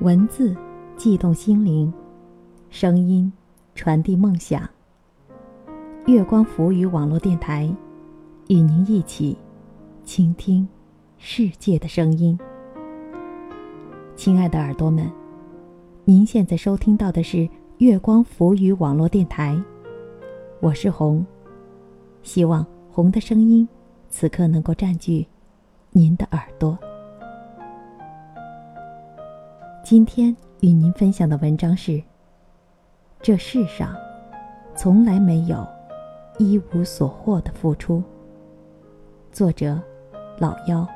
[0.00, 0.54] 文字
[0.96, 1.92] 悸动心灵，
[2.70, 3.32] 声音
[3.74, 4.62] 传递梦想。
[6.06, 7.68] 月光浮语网络电台，
[8.46, 9.36] 与您一起
[10.04, 10.66] 倾听
[11.18, 12.38] 世界的声音。
[14.14, 15.10] 亲爱的耳朵们，
[16.04, 19.60] 您现在收听到的是月光浮语网络电台，
[20.60, 21.26] 我是红。
[22.22, 23.68] 希望红的声音
[24.08, 25.26] 此刻能够占据
[25.90, 26.78] 您的耳朵。
[29.90, 31.98] 今天与您分享的文章是：
[33.22, 33.96] 这世上
[34.76, 35.66] 从来没有
[36.36, 38.02] 一无所获的付出。
[39.32, 39.80] 作者：
[40.38, 40.86] 老妖。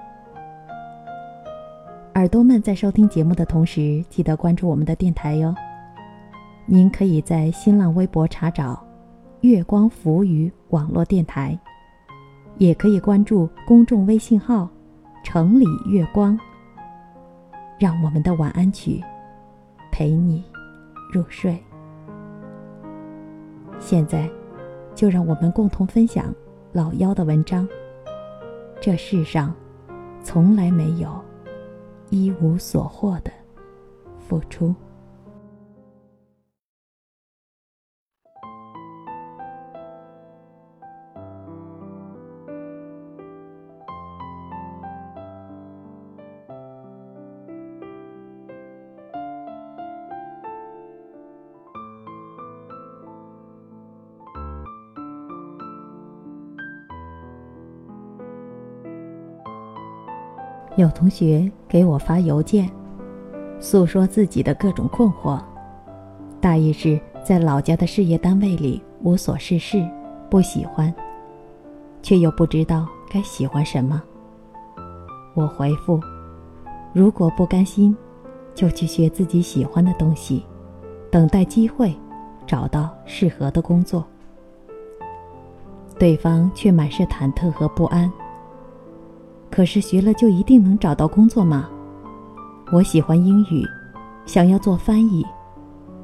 [2.17, 5.55] 耳朵们在收听节目的同时，记得关注我们的电台哟。
[6.67, 8.79] 您可以在新浪微博查找
[9.41, 11.59] “月光浮语”网络电台，
[12.59, 14.69] 也可以关注公众微信号
[15.25, 16.39] “城里月光”。
[17.83, 19.03] 让我们的晚安曲
[19.91, 20.45] 陪你
[21.13, 21.61] 入睡。
[23.81, 24.31] 现在，
[24.95, 26.33] 就让我们共同分享
[26.71, 27.67] 老妖的文章。
[28.81, 29.53] 这世上，
[30.23, 31.21] 从来没有
[32.09, 33.33] 一无所获的
[34.17, 34.73] 付出。
[60.77, 62.71] 有同学给我发邮件，
[63.61, 65.39] 诉说自己的各种困惑，
[66.41, 69.87] 大意是在老家的事业单位里无所事事，
[70.31, 70.93] 不喜欢，
[72.01, 74.03] 却又不知道该喜欢什么。
[75.35, 76.01] 我回复：
[76.95, 77.95] 如果不甘心，
[78.55, 80.43] 就去学自己喜欢的东西，
[81.11, 81.95] 等待机会，
[82.47, 84.03] 找到适合的工作。
[85.99, 88.11] 对方却满是忐忑和不安。
[89.53, 91.69] 可是学了就一定能找到工作吗？
[92.73, 93.63] 我喜欢英语，
[94.25, 95.23] 想要做翻译，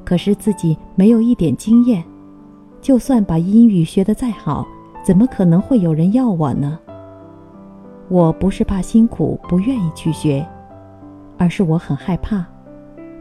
[0.05, 2.05] 可是自己没有一点经验，
[2.83, 4.67] 就算把英语学得再好，
[5.03, 6.79] 怎么可能会有人要我呢？
[8.11, 10.47] 我不是怕辛苦不愿意去学，
[11.39, 12.45] 而是我很害怕，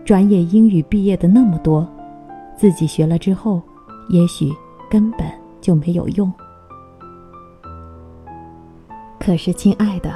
[0.03, 1.87] 专业英语毕业的那么多，
[2.57, 3.61] 自己学了之后，
[4.09, 4.51] 也许
[4.89, 5.25] 根本
[5.61, 6.29] 就没有用。
[9.27, 10.09] 可是，亲爱的，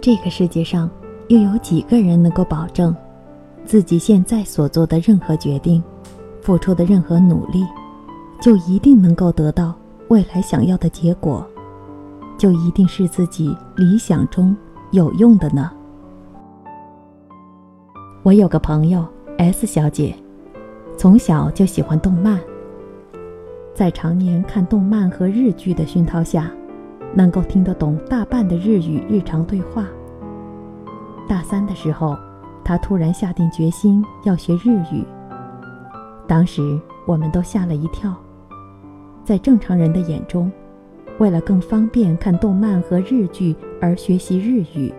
[0.00, 0.88] 这个世界上
[1.26, 2.94] 又有几个人能够保证，
[3.64, 5.82] 自己现在所做的任何决定，
[6.40, 7.66] 付出的任何努力，
[8.40, 9.74] 就一定能够得到
[10.06, 11.44] 未来想要的结果，
[12.38, 14.56] 就一定是自己理想中
[14.92, 15.68] 有用的呢？
[18.22, 19.04] 我有个朋友
[19.36, 20.14] S 小姐，
[20.96, 22.38] 从小就喜欢动漫，
[23.74, 26.48] 在常年看动漫和日剧的熏陶下。
[27.14, 29.86] 能够听得懂大半的日语日常对话。
[31.28, 32.16] 大三的时候，
[32.64, 35.04] 他突然下定决心要学日语。
[36.26, 38.14] 当时我们都吓了一跳。
[39.24, 40.50] 在正常人的眼中，
[41.18, 44.92] 为了更方便看动漫和日剧而学习日语，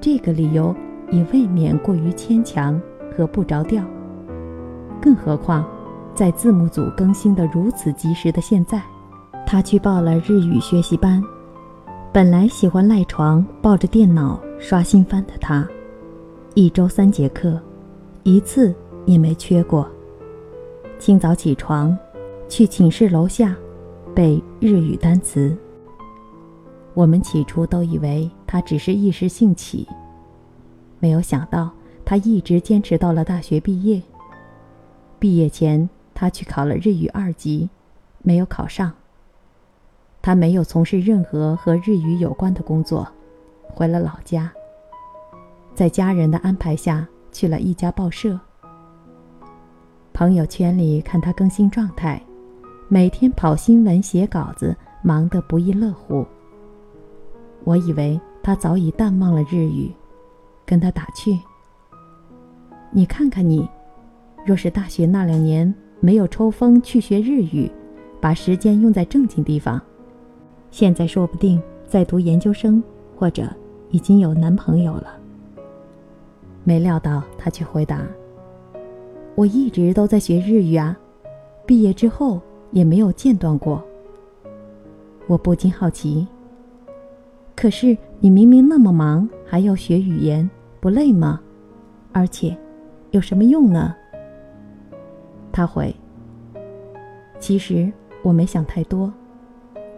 [0.00, 0.74] 这个理由
[1.10, 2.80] 已未免过于牵强
[3.16, 3.84] 和不着调。
[5.00, 5.64] 更何况，
[6.14, 8.80] 在字幕组更新的如此及时的现在。
[9.46, 11.22] 他去报了日语学习班。
[12.12, 15.66] 本来喜欢赖床抱着电脑刷新番的他，
[16.54, 17.60] 一周三节课，
[18.22, 18.74] 一次
[19.04, 19.88] 也没缺过。
[20.98, 21.96] 清早起床，
[22.48, 23.56] 去寝室楼下
[24.14, 25.56] 背日语单词。
[26.94, 29.86] 我们起初都以为他只是一时兴起，
[31.00, 31.70] 没有想到
[32.04, 34.00] 他一直坚持到了大学毕业。
[35.18, 37.68] 毕业前，他去考了日语二级，
[38.22, 38.92] 没有考上。
[40.24, 43.06] 他没有从事任何和日语有关的工作，
[43.66, 44.50] 回了老家。
[45.74, 48.40] 在家人的安排下去了一家报社。
[50.14, 52.18] 朋友圈里看他更新状态，
[52.88, 56.24] 每天跑新闻、写稿子，忙得不亦乐乎。
[57.64, 59.92] 我以为他早已淡忘了日语，
[60.64, 61.38] 跟他打趣
[62.90, 63.68] ：“你看看你，
[64.46, 67.70] 若是大学那两年没有抽风去学日语，
[68.22, 69.78] 把时间用在正经地方。”
[70.74, 72.82] 现在说不定在读研究生，
[73.16, 73.48] 或者
[73.90, 75.16] 已经有男朋友了。
[76.64, 78.04] 没料到他却回答
[79.36, 80.98] ：“我一直都在学日语啊，
[81.64, 82.40] 毕业之后
[82.72, 83.80] 也没有间断过。”
[85.28, 86.26] 我不禁好奇
[87.54, 90.50] ：“可是你明明那么忙，还要学语言，
[90.80, 91.40] 不累吗？
[92.10, 92.58] 而且，
[93.12, 93.94] 有什么用呢？
[95.52, 95.94] 他回
[97.38, 97.92] ：“其实
[98.24, 99.12] 我没想太多，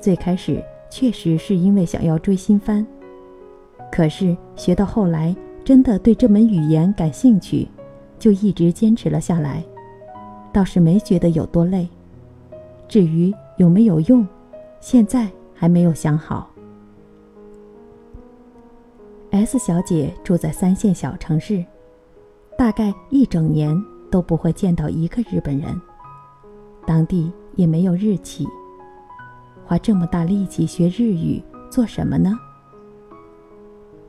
[0.01, 2.87] 最开始确实是因为想要追新番，
[3.91, 5.35] 可是学到后来，
[5.65, 7.69] 真的对这门语言感兴趣，
[8.19, 9.65] 就一直坚持了下来，
[10.53, 11.89] 倒是没觉得有多累。
[12.89, 14.27] 至于有没有用，
[14.81, 16.51] 现在还没有想好。
[19.31, 21.65] ”S 小姐住在三线小城市，
[22.57, 23.77] 大概一整年。
[24.09, 25.79] 都不会见到一个日本人，
[26.87, 28.47] 当地也没有日企。
[29.67, 32.39] 花这么大力气学日语做什么呢？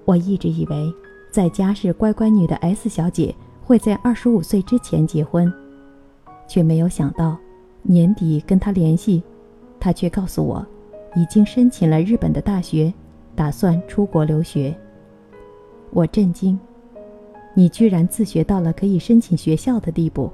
[0.05, 0.93] 我一直以为
[1.31, 3.33] 在家是乖乖女的 S 小姐
[3.63, 5.51] 会在二十五岁之前结婚，
[6.47, 7.35] 却没有想到
[7.81, 9.23] 年底跟她联系，
[9.79, 10.63] 她却告诉我
[11.15, 12.93] 已经申请了日本的大学，
[13.35, 14.77] 打算出国留学。
[15.89, 16.57] 我震惊。
[17.55, 20.31] 你居然自学到了可以申请学校的地步，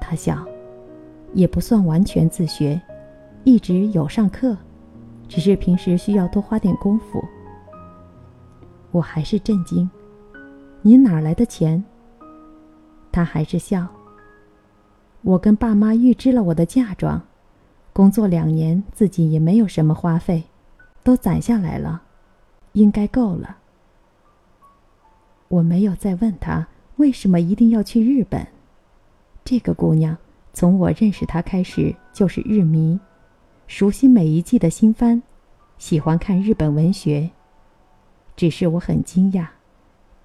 [0.00, 0.44] 他想，
[1.32, 2.80] 也不算完全自学，
[3.46, 4.56] 一直有上课，
[5.28, 7.24] 只是平时需要多花点功夫。
[8.90, 9.88] 我还是震惊，
[10.82, 11.84] 你哪来的钱？
[13.12, 13.86] 他还是笑。
[15.22, 17.22] 我跟爸妈预支了我的嫁妆，
[17.92, 20.42] 工作两年自己也没有什么花费，
[21.04, 22.02] 都攒下来了，
[22.72, 23.58] 应该够了。
[25.46, 26.66] 我没有再问她
[26.96, 28.44] 为什么一定要去日本。
[29.44, 30.16] 这个姑娘
[30.52, 32.98] 从我认识她开始就是日迷，
[33.66, 35.20] 熟悉每一季的新番，
[35.76, 37.28] 喜欢看日本文学。
[38.36, 39.46] 只是我很惊讶，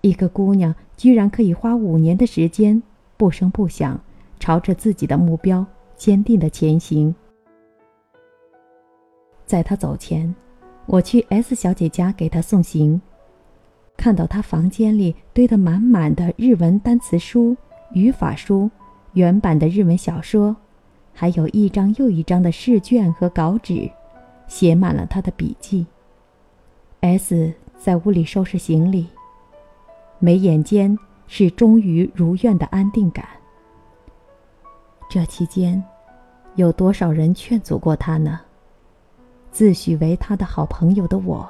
[0.02, 2.82] 一个姑娘居然可以花五年的时间
[3.18, 4.00] 不声不响，
[4.40, 5.66] 朝着自己的目标
[5.96, 7.14] 坚定的前行。
[9.46, 10.34] 在她走前，
[10.86, 13.02] 我去 S 小姐家给她送行。
[13.98, 17.56] 看到他房间里堆得满满的日文单词书、
[17.94, 18.70] 语法书、
[19.14, 20.56] 原版的日文小说，
[21.14, 23.90] 还有一张又一张的试卷和稿纸，
[24.48, 25.86] 写满了他的笔记。
[27.02, 29.08] S 在屋里收拾行李，
[30.20, 30.98] 眉眼间
[31.28, 33.26] 是终于如愿的安定感。
[35.10, 35.84] 这期间，
[36.56, 38.40] 有多少人劝阻过他呢？
[39.52, 41.50] 自诩为他的好朋友的我。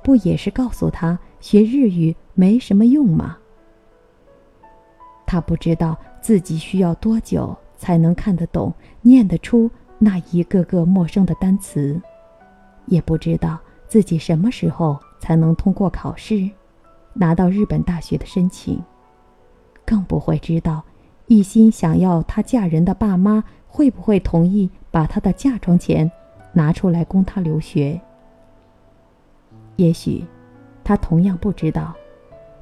[0.00, 3.36] 不也是告诉他学日语没什么用吗？
[5.26, 11.98] 他不知道自己需要多久才能看得懂、念得出那一个个陌生的单词，
[12.86, 16.50] 也不知道自己什么时候才能通过考试，
[17.14, 18.82] 拿到日本大学的申请，
[19.86, 20.82] 更不会知道
[21.26, 26.10] 一心想要她嫁人的爸妈会不会同意把她的嫁妆钱
[26.52, 28.00] 拿出来供她留学。
[29.76, 30.24] 也许，
[30.82, 31.94] 她同样不知道，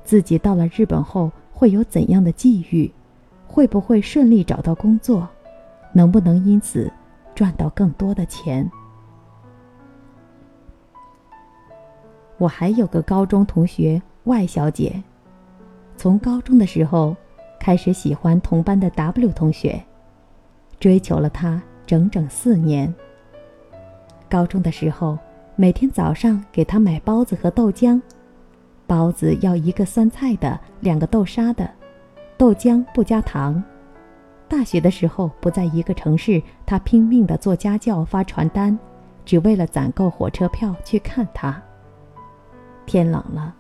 [0.05, 2.93] 自己到了日本后会有怎样的际遇，
[3.47, 5.29] 会不会顺利找到工作，
[5.93, 6.93] 能不能因此
[7.35, 8.71] 赚到更多的钱。
[12.39, 15.03] 我还有个高中同学 Y 小姐，
[15.97, 17.17] 从高中的时候
[17.59, 19.83] 开始喜欢同班的 W 同学，
[20.79, 22.95] 追求了他整整四年。
[24.29, 25.19] 高中的时候。
[25.59, 27.99] 每天早上给他买包子和豆浆，
[28.87, 31.71] 包子要一个酸菜的，两个豆沙的，
[32.37, 33.63] 豆浆不加糖。
[34.49, 38.79] 大学的时候不在一个城市，他拼命的做家教发传单，
[39.25, 41.61] 只为了攒够火车票去看他。
[42.85, 43.55] 天冷了，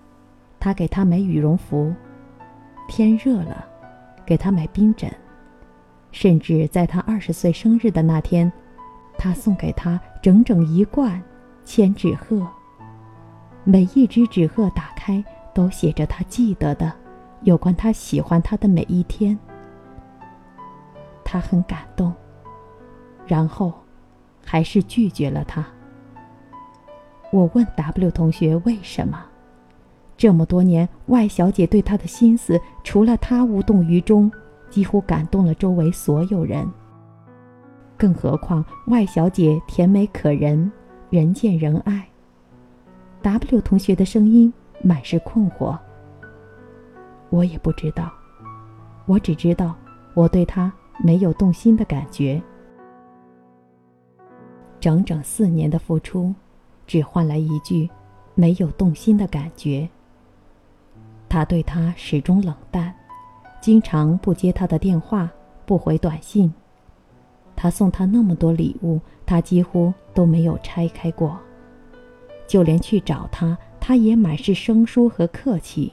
[0.61, 1.92] 他给他买羽绒服；
[2.88, 3.64] 天热了，
[4.25, 5.11] 给他买冰枕。
[6.12, 8.50] 甚至在他二十岁生日的那天，
[9.18, 11.21] 他送给他整整一罐。
[11.64, 12.47] 千纸鹤，
[13.64, 16.92] 每一只纸鹤打开都写着他记得的，
[17.43, 19.38] 有关他喜欢他的每一天。
[21.25, 22.12] 他很感动，
[23.26, 23.73] 然后，
[24.45, 25.64] 还是拒绝了他。
[27.33, 29.25] 我问 W 同学为什么，
[30.16, 34.31] 这么多年 Y 小姐对他的心思，除了他无动于衷，
[34.71, 36.66] 几乎感动了周围所有人。
[37.97, 40.71] 更何况 Y 小姐甜美可人。
[41.09, 42.05] 人见人爱。
[43.23, 44.52] W 同学的声音
[44.83, 45.78] 满是困惑。
[47.30, 48.11] 我也不知道，
[49.06, 49.75] 我只知道
[50.14, 52.40] 我对他没有动心的感觉。
[54.78, 56.35] 整整四年的付出，
[56.87, 57.88] 只换来一句
[58.35, 59.88] “没有动心的感觉”。
[61.28, 62.95] 他对他始终冷淡，
[63.61, 65.28] 经常不接他的电话，
[65.64, 66.52] 不回短信。
[67.56, 71.37] 他送他那么多礼物，他几乎都没有拆开过。
[72.47, 75.92] 就连去找他，他也满是生疏和客气。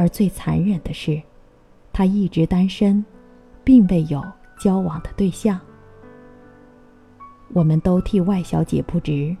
[0.00, 1.20] 而最残忍的是，
[1.92, 3.04] 他一直单身，
[3.62, 4.24] 并未有
[4.58, 5.60] 交往的对象。
[7.52, 9.36] 我们都替外小姐不值。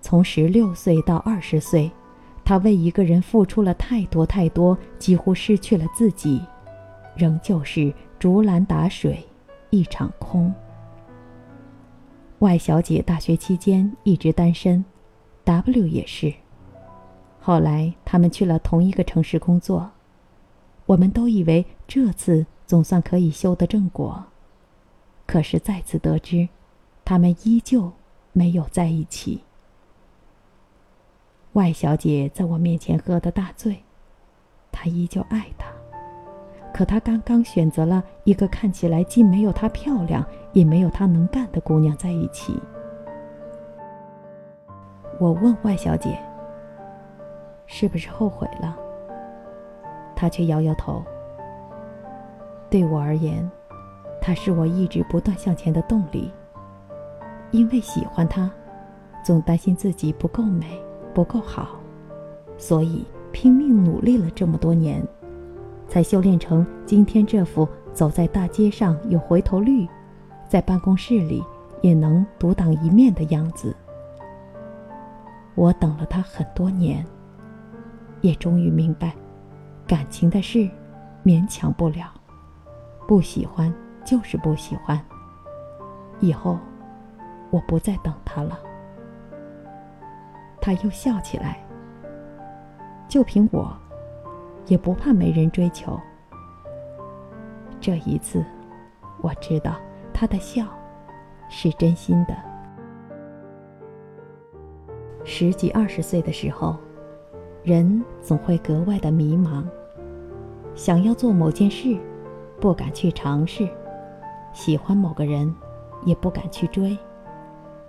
[0.00, 1.88] 从十六岁到二十岁，
[2.44, 6.42] 她为一个人付出了太多太多，几乎失去了自己，
[7.14, 9.24] 仍旧是竹篮打水
[9.70, 10.52] 一场空。
[12.40, 14.84] 外小姐大学期间一直单身
[15.44, 16.34] ，W 也是。
[17.46, 19.90] 后来他们去了同一个城市工作，
[20.86, 24.24] 我们都以为这次总算可以修得正果，
[25.26, 26.48] 可是再次得知。
[27.04, 27.92] 他们依旧
[28.32, 29.42] 没有在一起。
[31.52, 33.84] 外小姐在我面前喝得大醉，
[34.72, 35.66] 她依旧爱他，
[36.72, 40.24] 可她刚刚选择了一个看起来既没有她漂亮，
[40.54, 42.58] 也没有她能干的姑娘在一起。
[45.20, 46.18] 我问外小姐
[47.66, 48.76] ：“是不是后悔了？”
[50.16, 51.02] 他却摇摇头。
[52.70, 53.48] 对我而言，
[54.20, 56.30] 他是我一直不断向前的动力。
[57.50, 58.50] 因为喜欢他，
[59.22, 60.66] 总担心自己不够美、
[61.12, 61.76] 不够好，
[62.58, 65.00] 所以拼命努力了这么多年，
[65.88, 69.86] 才修炼成今天这副走在大街上有回头率，
[70.48, 71.44] 在办公室里
[71.80, 73.76] 也能独当一面的样子。
[75.54, 77.06] 我等了他很多年，
[78.24, 79.14] 也终于明白，
[79.86, 80.66] 感情的事
[81.22, 82.10] 勉强不了，
[83.06, 83.70] 不喜欢
[84.02, 84.98] 就是不喜欢，
[86.20, 86.58] 以后。
[87.50, 88.58] 我不再等他了。
[90.60, 91.64] 他又笑起来。
[93.06, 93.72] 就凭我，
[94.66, 95.96] 也不怕没人追求。
[97.80, 98.44] 这一次，
[99.20, 99.76] 我知道
[100.12, 100.66] 他的笑
[101.48, 102.34] 是真心的。
[105.22, 106.76] 十几二十岁的时候，
[107.64, 109.64] 人总会格外的迷茫，
[110.74, 111.98] 想要做某件事，
[112.60, 113.66] 不敢去尝试；
[114.52, 115.50] 喜欢某个人，
[116.04, 116.94] 也不敢去追。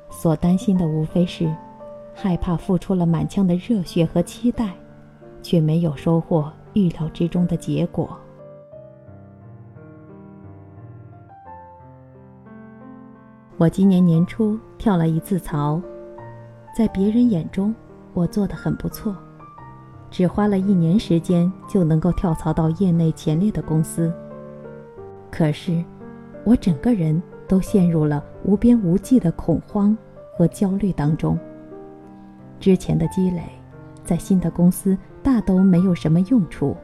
[0.09, 1.53] 所担心的无非是，
[2.13, 4.73] 害怕付出了满腔的热血和期待，
[5.41, 8.17] 却没有收获预料之中的结果。
[13.57, 15.81] 我今年年初跳了一次槽，
[16.73, 17.75] 在别人眼中，
[18.13, 19.13] 我做的很不错，
[20.15, 24.13] 只花了一年时间就能够跳槽到业内前列的公司。
[25.29, 25.83] 可是，
[26.45, 29.95] 我整个人都陷入了无边无际的恐慌。
[30.37, 31.37] 和焦虑当中，
[32.61, 33.41] 之前的积累，
[34.05, 36.77] 在新的公司大都没有什么用处，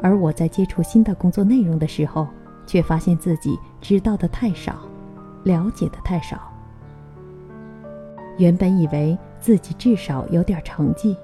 [0.00, 2.28] 而我在接触新的工作内容的时候，
[2.64, 4.78] 却发现自己知道的太少，
[5.42, 6.38] 了解的太少。
[8.38, 11.16] 原本以为自己至少有点成绩，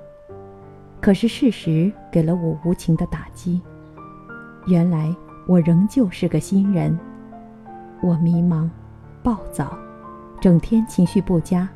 [1.02, 3.60] 可是事实给了我无情的打击。
[4.68, 5.14] 原来
[5.48, 6.96] 我仍旧是个新人，
[8.00, 8.70] 我迷茫，
[9.20, 9.76] 暴躁。
[10.40, 11.68] 整天情绪不佳，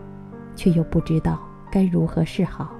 [0.55, 1.41] 却又不知道
[1.71, 2.71] 该如何是好。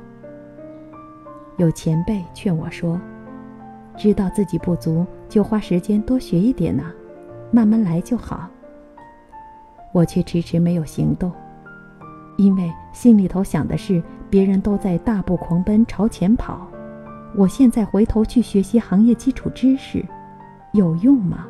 [1.57, 3.01] 有前辈劝我说
[3.97, 6.93] ：“知道自己不足，就花时间多学一点呐，
[7.51, 8.49] 慢慢来就好。”
[9.93, 11.33] 我却迟迟没有行动，
[12.37, 16.67] 因为心里头想的是别人都在大步狂奔朝前跑，
[17.35, 20.05] 我现在回头去学习行业基础知识，
[20.73, 21.47] 有用吗？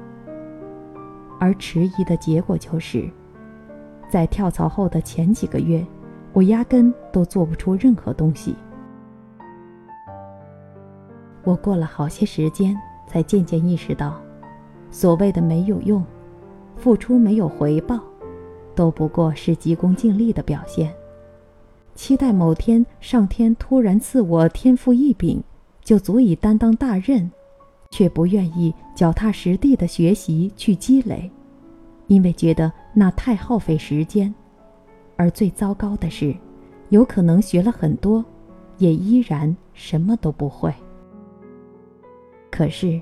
[1.38, 3.09] 而迟疑的结果就是。
[4.09, 5.85] 在跳槽后的前几个月，
[6.33, 8.54] 我压根都做不出任何东西。
[11.42, 14.21] 我过了好些时间，才渐渐意识到，
[14.90, 16.04] 所谓的没有用，
[16.76, 17.99] 付出没有回报，
[18.75, 20.92] 都不过是急功近利的表现。
[21.97, 25.43] 期待某天上天突然赐我天赋异禀，
[25.83, 27.29] 就足以担当大任，
[27.91, 31.29] 却不愿意脚踏实地的学习去积累。
[32.07, 34.33] 因为觉得那太耗费时间，
[35.17, 36.37] 而最糟糕的是，
[36.91, 38.23] 有可能学了很多，
[38.76, 40.73] 也依然什么都不会。
[42.50, 43.00] 可是，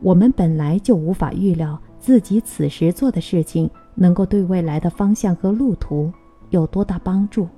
[0.00, 6.12] 我们本来就无法预料自己此时做的事情能够对未来的方向和路途
[6.50, 7.48] 有多大帮助。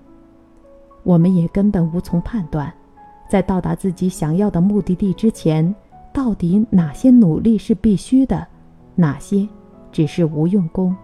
[1.06, 2.74] 我们也根本无从判断，
[3.28, 5.72] 在到达自己想要的目的地之前，
[6.12, 8.44] 到底哪些努力是必须的，
[8.96, 9.48] 哪些。
[9.92, 10.94] 只是无用功。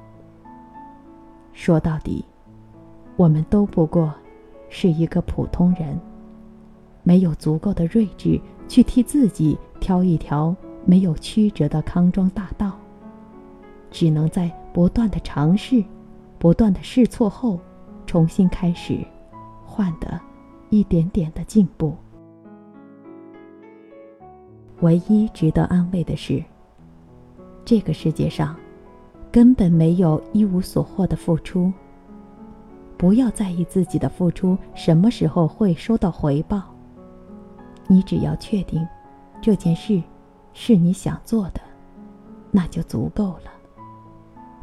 [1.53, 2.23] 说到底，
[3.17, 4.13] 我们都不过
[4.69, 5.99] 是一个普通人，
[7.05, 10.55] 没有足够的睿智去替自己挑一条
[10.85, 12.73] 没有曲折的康庄大道，
[13.91, 15.83] 只能在不断的尝试、
[16.39, 17.59] 不断的试错后，
[18.05, 18.99] 重新开始，
[19.73, 20.21] 换得
[20.69, 21.97] 一点点的进步。
[24.83, 26.45] 唯一值得安慰的是，
[27.65, 28.55] 这个世界上
[29.31, 31.73] 根本没有一无所获的付出。
[32.99, 36.63] 不要在意自己的付出什么时候会收到回报。
[37.87, 38.87] 你只要确定
[39.41, 40.03] 这件事
[40.53, 41.61] 是你想做的，
[42.51, 43.51] 那就足够了。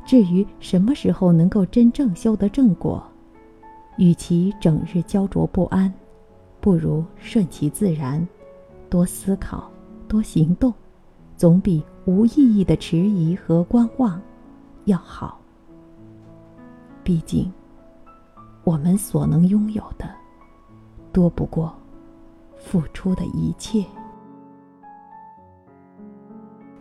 [0.05, 3.03] 至于什么时候能够真正修得正果，
[3.99, 5.93] 与其整日焦灼不安，
[6.59, 8.27] 不如顺其自然，
[8.89, 9.69] 多思考，
[10.07, 10.73] 多行动，
[11.37, 14.19] 总比无意义的迟疑和观望
[14.85, 15.39] 要好。
[17.03, 17.51] 毕竟。
[18.65, 20.07] 我们所能拥有的，
[21.11, 21.73] 多不过
[22.55, 23.83] 付出的一切。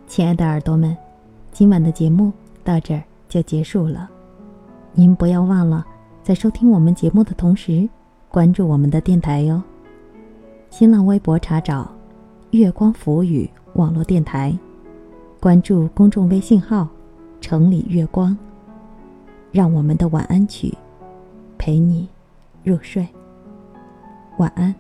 [0.06, 0.94] 亲爱的耳朵们，
[1.50, 2.30] 今晚的节目
[2.62, 4.10] 到这儿就结束了。
[4.92, 5.86] 您不要忘了，
[6.28, 7.88] 在收听我们节目的同时，
[8.28, 9.62] 关注我们的电台哟。
[10.68, 11.90] 新浪微博查找
[12.52, 14.54] “月光浮语”网络电台，
[15.40, 16.86] 关注公众微信号
[17.40, 18.36] “城里月光”，
[19.50, 20.76] 让我们的晚安曲。
[21.56, 22.06] 陪你
[22.62, 23.08] 入睡，
[24.36, 24.74] 晚安。